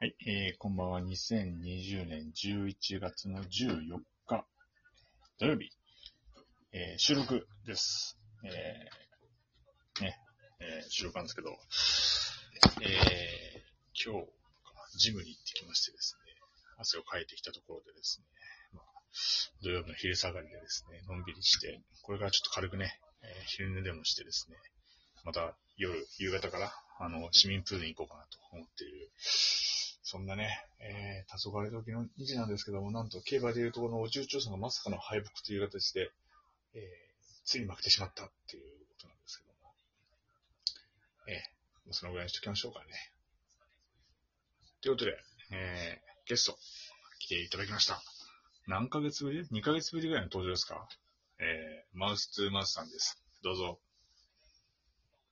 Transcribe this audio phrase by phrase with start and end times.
[0.00, 1.00] はい、えー、こんばんは。
[1.00, 4.46] 2020年11月の14日、
[5.40, 5.72] 土曜日、
[6.72, 8.16] えー、収録です。
[8.44, 10.16] えー、ね、
[10.60, 11.50] えー、収録なんですけど、
[12.80, 14.28] えー、今日、
[15.00, 16.32] ジムに行ってきましてですね、
[16.78, 18.26] 汗をかいてきたところでですね、
[18.74, 18.84] まあ、
[19.64, 24.56] 土曜日の昼下がりでですね、のんびりして、これからちょっと軽くね、えー昼寝でもしてですね、
[25.24, 29.10] また夜、夕方から、あの、市民プールに行こうかなと思っている、
[30.10, 36.10] そんなね、えー、黄昏時の2時なんですけども、なんと競馬でいうところのお重長さんがまさかの敗北という形で、
[36.72, 36.80] えー、
[37.44, 39.74] ついに負けてしまったっていうことなんですけども、
[41.28, 42.86] えー、そのぐらいにしときましょうかね。
[44.80, 45.18] ということで、
[45.52, 46.56] えー、ゲスト、
[47.18, 48.00] 来ていただきました。
[48.66, 50.88] 何ヶ月ぶり ?2 ヶ月ぶりぐらいの登場ですか？
[51.38, 53.22] えー、マウス2マウスさんです。
[53.44, 53.78] どうぞ。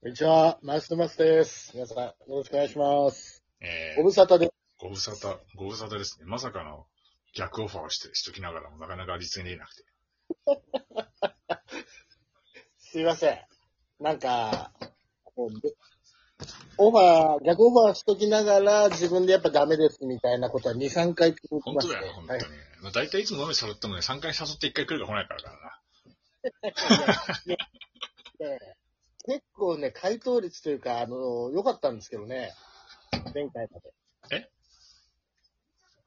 [0.02, 1.71] こんにちは、マウスとマスです。
[1.73, 3.43] 皆さん、よろしくお願いします。
[3.61, 4.52] えーご無沙汰で
[4.87, 6.27] ご無沙汰、ご無沙汰ですね。
[6.27, 6.87] まさかの
[7.35, 9.83] 逆オファーをして、しときながらもなかなか実現できなくて。
[12.79, 12.91] す。
[12.93, 13.41] すいません。
[13.99, 14.73] なんか、
[15.37, 15.75] もうで
[16.79, 21.97] オファー、逆オファーしときながら、自分でやっぱダメですみたいなことは2、3回聞きまして。
[21.97, 22.49] 本当だよ、本当はいに。
[22.82, 27.57] まあ、大体いつも飲み誘ってもね、3回誘って1回来るか来ないからだからな。
[28.38, 28.77] で
[29.25, 32.53] 結構ね、回答率というか、あの、良かったんですけどね。
[33.35, 33.93] 前回まで。
[34.30, 34.49] え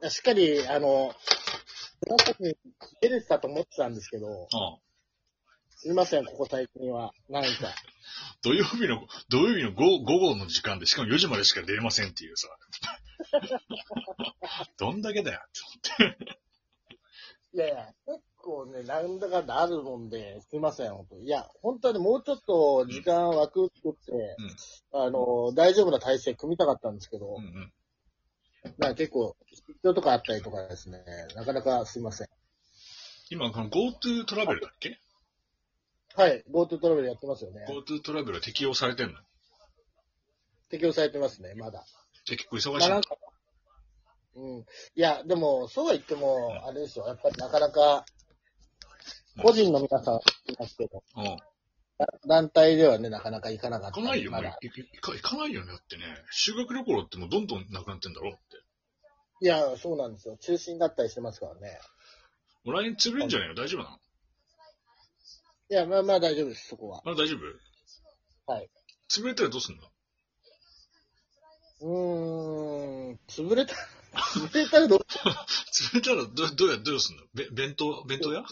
[0.07, 1.13] しっかり、あの、
[2.07, 2.55] その時に
[3.01, 4.47] 出れてたと思ってたんですけど、うん。
[5.75, 7.13] すいません、ここ最近は。
[7.29, 7.49] なんか。
[8.41, 12.47] 土曜日の、土曜日の午午後の時間で、しかも4時までしか出れませんっていうさ。
[14.77, 16.35] どんだけだよって思って。
[17.51, 21.25] いやいや、結構ね、なんだかんだあるもんで、すいません、本当に。
[21.25, 24.37] いや、本当はね、もうちょっと時間枠作って、
[24.91, 27.73] あの、大丈夫な体制組みたかったんですけど、うんうん。
[28.77, 31.03] まあ結構、必要とかあったりとかですね、
[31.35, 32.27] なかなかすいません。
[33.29, 34.99] 今、この GoTo トラベルだっけ？
[36.15, 37.65] はい、GoTo トラベルやってますよね。
[37.69, 39.13] ?GoTo トラベルは適用されてんの？
[40.69, 41.85] 適用されてますね、まだ。
[42.27, 43.15] で結構忙まあなんか、
[44.35, 44.59] うん。
[44.59, 44.65] い
[44.95, 48.05] や、でも、そうは言っても、あれですよ、やっぱりなかなか、
[49.41, 51.37] 個人の皆さんはいますけど、うん。
[52.27, 54.05] 団体ではね、なかなか行かなかったり。
[54.05, 55.71] 行かないよ、もまだう行行か行かないよね。
[55.71, 58.39] だってね、修学旅行ってもうどんどんなくなってんだろって。
[59.41, 60.37] いや、そうなんですよ。
[60.37, 61.79] 中止になったりしてますからね。
[62.63, 63.97] もう来年潰れんじゃないの大丈夫なの？
[65.71, 67.01] いや、まあまあ大丈夫です、そこは。
[67.05, 68.51] まだ大丈夫？
[68.51, 68.69] はい。
[69.09, 69.83] 潰れたらどうすんの？
[71.81, 73.73] うーん、潰れた、
[74.35, 74.99] 潰れたらどう
[75.71, 77.23] 潰れたらど、どうや、どうすんの？
[77.33, 78.43] べ弁当、弁当屋？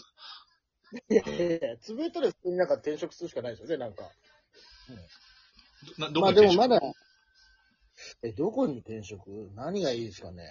[1.09, 4.03] いやいやいや、潰れたら普通になんか転職するしかないですよね、なんか。
[5.97, 6.39] どなどまこに転職？
[6.39, 6.81] あでもまだ、
[8.23, 9.51] え、どこに転職？
[9.55, 10.43] 何がいいですかね。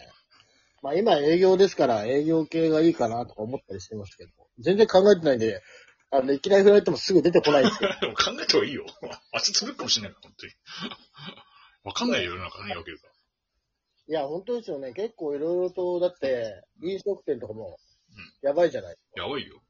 [0.82, 4.30] まあ今営業ですから営業系がいいかなとか思ったりしてますけど、
[4.60, 5.62] 全然考えてないんで、
[6.10, 7.92] あの、いきなり振られてもすぐ出てこないですけど。
[8.00, 8.86] で も考えた方がいいよ。
[9.32, 10.52] 足潰れるかもしれないから、本当に。
[11.84, 13.08] わかんないよ、世の中何が起きるか。
[14.08, 14.92] いや、本当ですよね。
[14.92, 17.78] 結構いろいろと、だって、飲食店とかも、
[18.42, 18.96] やばいじゃない。
[19.16, 19.60] やばいよ。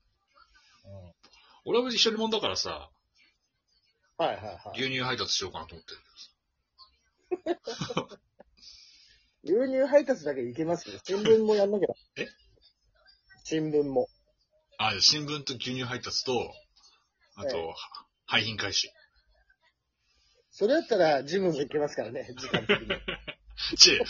[1.67, 1.71] うん。
[1.71, 2.91] 俺は別に一人もんだからさ、
[4.19, 4.81] はいはいはい。
[4.81, 6.01] 牛乳配達しようかなと思ってる。
[9.45, 10.99] 牛乳配達だけいけますよ。
[11.05, 11.89] 新聞もやんなきゃ。
[12.17, 12.27] え？
[13.45, 14.09] 新聞も。
[14.79, 16.33] あ、新聞と牛乳配達と、
[17.37, 17.75] あと、え
[18.27, 18.89] 廃品回収。
[20.51, 22.89] それだったら、ジムも行けますからね、時間的に。
[23.79, 24.01] ちえ、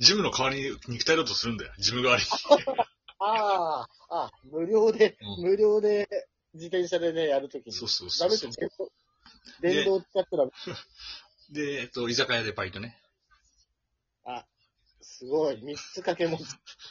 [0.00, 1.72] ジムの代わりに肉体労働するんだよ。
[1.78, 2.24] ジム代わり
[3.20, 6.25] ああ、あ無料で、うん無料で
[6.56, 7.72] 自転車でね、やるときに。
[7.72, 7.72] に。
[7.72, 8.90] そうそうそうそうダメですよ、電動。
[9.60, 10.46] 電動使ったら、
[11.50, 13.00] で、えっと、居酒屋でバイトね。
[14.24, 14.44] あ、
[15.00, 16.38] すごい、三つ掛けも。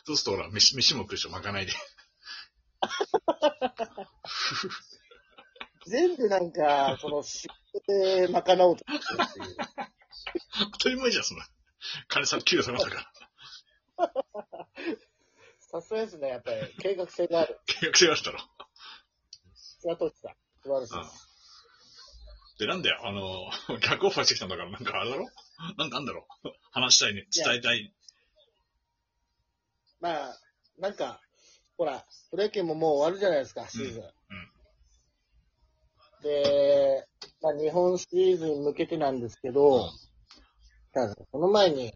[0.06, 1.74] そうするとほら、飯、飯も食うでしょ、まかないで。
[5.88, 9.58] 全部なんか、その、仕事で賄おうとしてるっていう。
[10.74, 11.48] 当たり前じゃん、そんな。
[12.08, 14.07] 金さ、給料下がったから。
[15.60, 17.60] さすがですね、やっぱり、計画性がある。
[17.68, 18.39] 契約制があったろ。
[19.86, 20.32] 菅俊さん。
[20.64, 20.98] 素晴らしい。
[20.98, 21.30] です。
[22.58, 25.28] で、なんだよ、あの、逆オファーしてきたんだから、なんかあれだろ？
[25.78, 26.26] なんかあんだろ？
[26.72, 27.94] 話したいね、伝えたい。
[30.00, 30.38] まあ、
[30.80, 31.22] なんか、
[31.78, 34.04] ほら、プロ野球ももう終わるじゃないですか、シーズン。
[36.24, 37.06] で、
[37.42, 39.90] まあ、日本シリーズに向けてなんですけど、うん。
[40.94, 41.94] ただその前に、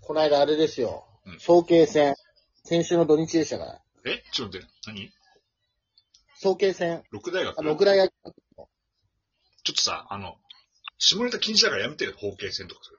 [0.00, 1.38] この間あれですよ、うん。
[1.38, 2.16] 早慶戦、
[2.64, 4.22] 先週の土日でしたから、え？
[4.32, 5.12] ちょっと待って、何？
[6.42, 7.58] 早慶戦、六大学。
[7.58, 7.98] あの、ぐらい。
[7.98, 8.12] 野球
[9.62, 10.36] ちょっとさ、あの、
[10.96, 12.92] 下ネタ禁止だからやめてよ、法形戦とかそ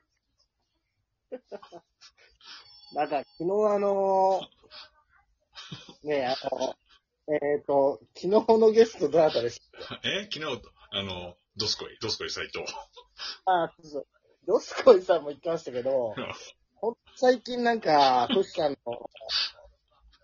[1.32, 1.42] れ。
[2.94, 3.44] なんか、昨日
[3.74, 6.76] あのー、ねえ、あの、
[7.34, 10.30] えっ、と、昨日のゲストどなたでした え？
[10.32, 10.62] 昨日、
[10.92, 12.60] あの、ドスコイ、ドスコイ斎藤。
[13.46, 14.08] あ、そうそう。
[14.46, 16.14] ドスコイさんも言ってましたけど、
[16.76, 19.10] ほん最近なんか、トシさんの、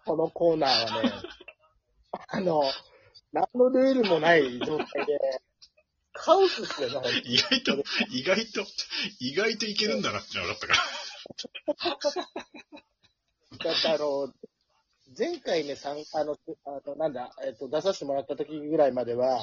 [0.05, 1.11] このコーナーはね、
[2.27, 2.61] あの、
[3.33, 5.19] 何のルールもない状態で、
[6.13, 8.65] カオスっすよね、意外と、意外と、
[9.19, 10.75] 意外といけるんだなってのが分か
[11.93, 12.27] ったから。
[13.71, 14.33] だってあの、
[15.17, 19.39] 前回ね、参あの、あの、なんだ、えっと、出させてもらった時ぐらいまでは、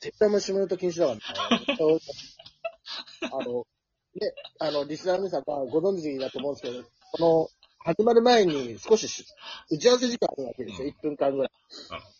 [0.00, 1.12] 絶対虫物と禁止だか
[1.48, 1.66] らね。
[3.32, 3.66] あの、
[4.14, 7.48] ね、あの、リスナーの皆さんはご存知だと思うんですけど、この、
[7.84, 9.24] 始まる前に少しし
[9.70, 11.52] 打ち合わせ時間あるわけですよ、うん1分間ぐらい。
[11.90, 12.19] うん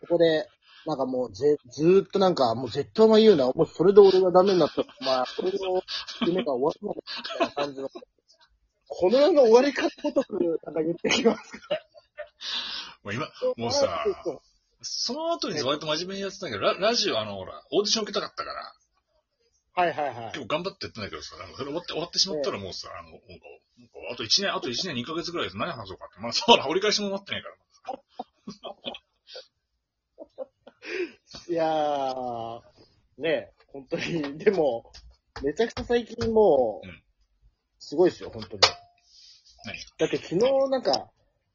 [0.00, 0.48] ここで、
[0.86, 5.82] なんかもうぜ、ずーっとなんか、もう絶対お前言うな、もうそれで俺がダメになったら、まあ、それの
[6.26, 7.90] 夢が終わるのかみたいな感じの、
[8.88, 11.58] この世の終わり方ごとく、なんか言ってきますか
[13.02, 13.30] もう今、ら。
[13.56, 14.04] もうさ、
[14.82, 18.72] その後に割と真面目にやってたけど、ララジオ、あの、ほら、オーディション受けたかったから、
[19.76, 20.40] はいはいはい結。
[20.40, 23.26] 構頑張ってやってんだけどさ、なんかそれ終わって、終わってしまったらもうさ、あの、なんか、
[23.76, 26.20] なんかあと1年、あと1年2ヶ月ぐらいで何話そうかって。
[26.20, 27.56] まあ、そうだ、折り返しも待ってないから。
[31.56, 32.60] いやー、
[33.16, 34.92] ねえ、本当に、でも、
[35.42, 37.02] めちゃくちゃ最近もううん、
[37.78, 38.60] すごいですよ、本当に。
[39.64, 40.36] 何だって昨日
[40.68, 41.08] なんか、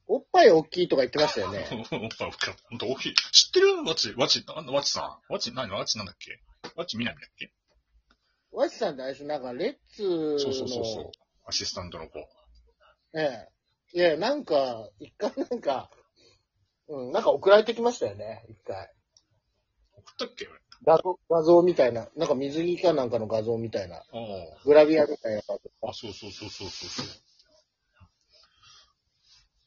[0.07, 1.67] おっぱい大きいとか言ってましたよね。
[1.69, 2.63] おっぱい大きかった。
[2.67, 3.13] ほんと大きい。
[3.31, 3.83] 知ってる？
[3.83, 5.31] わち、わち、あわちさん？
[5.31, 5.69] わち、何？
[5.69, 6.41] わちなんだっけ？
[6.75, 7.53] わちみなみだっけ？
[8.51, 9.27] ワシさんってあれでしょ？
[9.27, 11.11] なんか、レッツの、そうそうそうそう。
[11.45, 12.17] アシスタントの子。
[13.13, 13.47] え
[13.93, 13.99] え。
[13.99, 15.91] いや、なんか、一回なんか、
[16.87, 18.91] うん、なんか送られてきましたよね、一回。
[20.01, 20.47] 送ったっけ？
[20.47, 24.03] 俺画像、画像みたいな、なんか水着かなんかの画像みたいな、あ
[24.65, 25.61] グラビアみたいな画像。
[25.83, 25.89] あ。
[25.91, 27.05] あ、そうそうそうそうそうそう。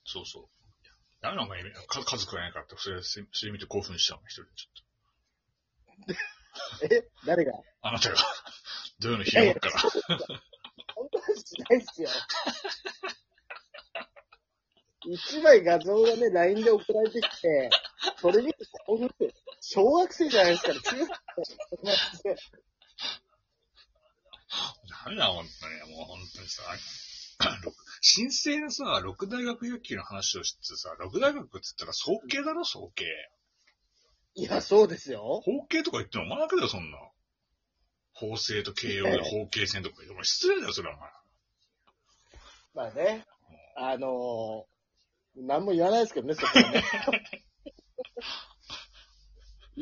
[0.06, 0.44] そうそう。
[1.22, 4.72] 誰のお前、か数食えないからって、それ、それ見て興奮しちゃうの、一人でちょ
[6.12, 6.16] っ
[6.90, 7.08] え？
[7.26, 7.52] 誰が？
[7.52, 7.64] と。
[7.82, 8.16] あなたが、
[8.98, 9.72] 土曜の昼間から。
[10.94, 12.08] 本当はしないっすよ。
[15.06, 17.70] 一枚画像がね、LINE で送られてきて、
[18.20, 19.34] それ見て興奮って、
[19.66, 21.08] 小学生じゃないですから、中学
[22.22, 22.36] 生。
[25.06, 25.96] ダメだ、本当に。
[25.96, 26.62] もう本当にさ、
[27.64, 27.72] ろ
[28.16, 33.06] 神聖なさ、六大学野球の話をしてさ、六大学って言ったら早慶だろ、早慶。
[34.34, 35.40] いや、そうですよ。
[35.42, 36.98] 法慶とか言ってもお前だけだよ、そんな。
[38.12, 41.10] 法政と慶応で 法慶戦とか言って、お前失礼だよ、それはお前。
[42.74, 43.26] まあね、
[43.76, 46.84] あのー、何も言わないですけどね、そこはね。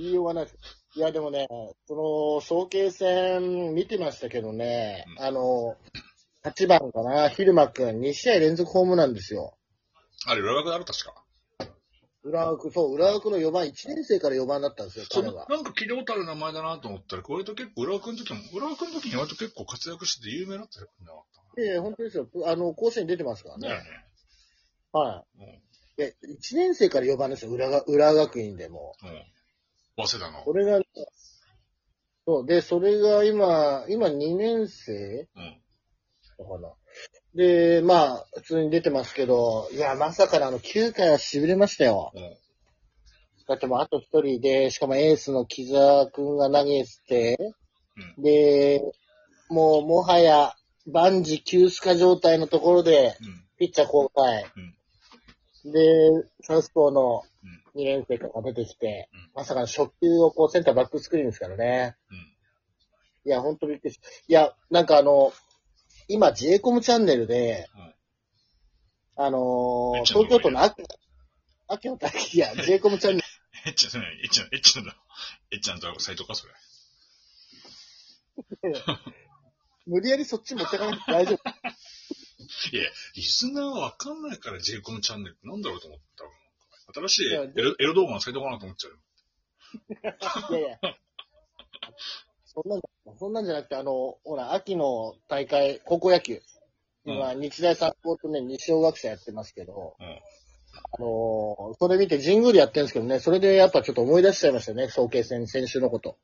[0.02, 0.56] 言いようがないです。
[0.96, 1.46] いや、でもね、
[1.87, 5.76] その、早慶戦見てましたけどね、うんあの、
[6.44, 9.56] 8番かな、昼間くん、2試合連続ホームなんですよ。
[10.26, 11.25] あれ、裏学だろ、確か。
[12.25, 15.46] 浦和区、そう、浦和区の4番、1年生から4番だったんですよ、彼は。
[15.49, 20.88] なんか聞いたことある名前だなと思ったら、割と結構、浦和くんの時も、浦和くんの時に割と結構活躍してて有名だったよ。
[21.00, 21.25] なかっ
[21.58, 22.28] ええ本当ですよ。
[22.46, 23.69] あの、甲子園出てますからね。
[23.69, 23.82] ね。
[24.93, 25.43] はい。
[25.43, 25.49] うん。
[25.49, 25.60] い
[25.99, 28.94] や、1年生から4番ですよ、浦和、浦和学院でも。
[29.02, 29.25] うん。
[30.06, 30.52] 早稲田のこ。
[30.52, 30.81] れが、
[32.26, 34.93] そう、で、それが今、今2年生？
[34.93, 35.60] うん。
[36.38, 36.72] だかな。
[37.34, 42.12] で、まあ、普通に出てますけど、いや、まさかのあの、9回は痺れましたよ。
[42.14, 42.37] うん。
[43.49, 47.54] だってもうあと1人で、しかもエースの木澤くんが投げて、
[48.18, 48.80] で、
[49.49, 50.54] もう、もはや、
[50.90, 53.44] 万事休スカ状態のところで、うん。
[53.59, 54.44] ピッチャー交代。
[55.64, 57.62] で、サウスポーのうん。
[57.75, 61.97] 2年生から出てきて、うんまさかの初球をこうセンターバックスクリーンですからね。
[62.11, 62.16] うん。
[63.25, 65.33] いや、ほんとびっくりしいや、なんかあの、
[66.09, 67.95] 今 j コムチャンネルで、うん
[69.25, 70.83] あのー東京都の秋、
[71.69, 73.26] 秋の滝、いや、j コムチャンネル、
[73.66, 74.97] えっちゃん、えっちゃん、えっちゃんだ。
[75.50, 76.52] えっちゃんと斎藤か、それ。
[79.87, 81.38] 無理やりそっち持ってかなくて大丈夫。
[82.72, 82.84] いや、
[83.14, 86.25] リスナーはわかんないから J コムチャンネルってなんだろうと思った。
[87.00, 88.99] 新しいエロエロ動画のサイトかなと思っちゃうよ。
[90.50, 90.78] いやいや。
[92.44, 96.42] そんなんじゃ、そんなんじゃなくて、あの、ほら、秋の大会、高校野球。
[97.04, 100.06] 今、日大三高とね、二小学者やってますけど、うん。
[100.06, 106.16] あのーそれ見て神宮でやってるんですけどね、それでやっぱちょっと思い出しちゃいましたね、早慶戦、先週のこと。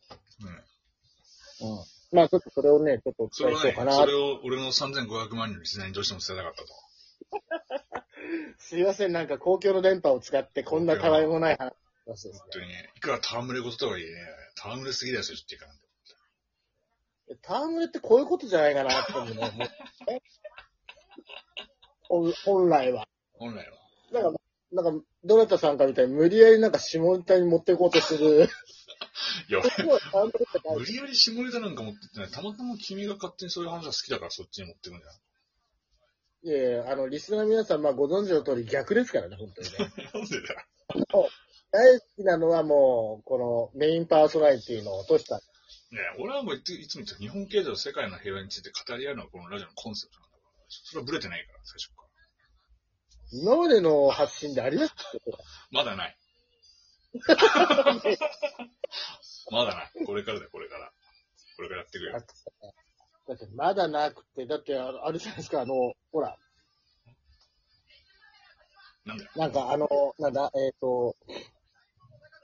[1.61, 1.71] うん。
[1.71, 1.85] うん。
[2.13, 3.93] まあちょっとそれをね、ちょっとお伝えしようか、な。
[3.93, 8.05] それを俺の3500万人のリスナーにどうしても伝えたかったと。
[8.59, 11.73] すいません、なんか公共の電波を使ってこんなたわいもない話
[12.07, 14.13] です本当にね、いくら戯れ事とはいえね、
[14.59, 15.83] 戯れすぎだよ、それっていかないね。
[17.43, 19.71] タームレってこういうことじゃないかなって思うね。
[22.45, 23.07] 本来は。
[23.35, 23.79] 本来は。
[24.13, 24.41] なんか、
[24.73, 28.49] なんか、どなたさんかみたいに無理やりなんか下ネタに持っていこうとする。
[29.49, 29.61] いや、
[30.77, 32.31] 無理やり下ネタなんか持ってってない。
[32.31, 35.15] たまたま君が勝手にそういう話が好きだからそっちに持ってくんじゃん。
[36.41, 39.79] いやいや、あの、リスナーの皆さん、まあご存知の通り逆ですからね、本当にね。
[40.15, 41.31] なんでだよ。
[41.71, 45.37] 大好きなのはもう、このメインパーソナリティの落とした。
[45.37, 45.43] ね
[46.19, 50.51] え俺はもういついつも言って日本経済と世界の平和について語り合うのがこのラジオのコンセプトなんだから。
[50.69, 52.09] それはブレてないから、最初から。
[53.31, 54.95] 今までの発信であります
[55.71, 56.17] まだない。
[59.51, 59.91] まだない。
[60.05, 60.93] これからだよ、これから。
[61.57, 62.23] これからやってくれよ。
[63.29, 66.37] だってまだなくて、だってあのあるじゃないですか、あの、ほら、
[69.05, 69.31] なんだよ。
[69.37, 71.17] なんかあの、なんだ、えっ、と、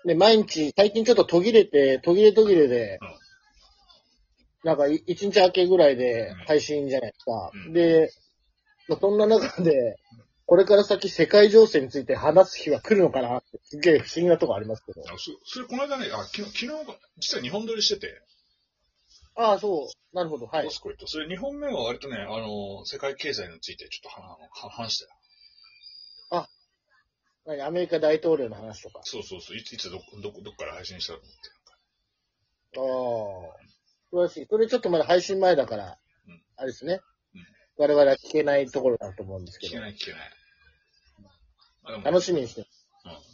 [0.04, 3.18] ね、毎日、最近ちょっと途切れて、途切れ途切れで、うん
[4.64, 7.50] なんかい一日明けぐらいでうん配信じゃないですか。
[7.52, 8.10] うんで、
[8.88, 9.98] まあそんな中で、
[10.46, 15.00] これから先世界情勢について話す日は来るのかなって、すげえ不思議なとこありますけど。
[15.02, 18.20] あそそれ、この間ね、あ、昨日、昨日、実は日本撮りしてて、
[19.36, 20.16] ああ、そう。
[20.16, 20.46] なるほど。
[20.46, 21.06] はいと。
[21.06, 25.10] それ、2本目は割とね、あの、世界経済についてちょっとはは話したよ。
[27.46, 29.00] 何アメリカ大統領の話とか。
[29.04, 29.56] そうそうそう。
[29.56, 31.50] いつ、いつど、ど、どっから配信したと思って。
[32.76, 33.66] ああ。
[34.10, 34.46] 素晴らしい。
[34.48, 37.00] それちょっとまだ配信前だからうん、あれですねうん。
[37.76, 39.80] 我々は聞けないところだと思うんですけど聞け。
[39.80, 40.20] ない聞けない。
[41.84, 42.62] あでも楽しみにして。
[42.62, 42.66] うん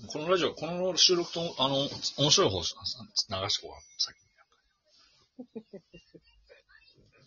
[0.09, 1.77] このラジオ、この収録と、あの、
[2.19, 3.73] 面白い方、流しこう。
[4.03, 4.17] 先
[5.55, 5.63] に。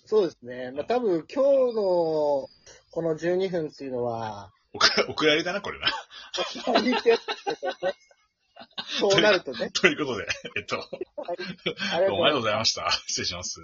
[0.05, 0.71] そうですね。
[0.71, 2.49] まあ多分今日のこ
[2.97, 5.87] の12分っていうのは、おくお蔵入りだな、これな。
[8.99, 9.71] そうなるとね。
[9.71, 10.27] という ことで、
[10.57, 12.91] えっと、ありがとうありがとうございました。
[13.07, 13.61] 失礼します。